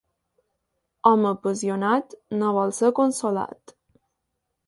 Home 1.09 1.27
apassionat 1.31 2.15
no 2.39 2.53
vol 2.57 2.73
ser 2.79 2.91
consolat. 3.01 3.77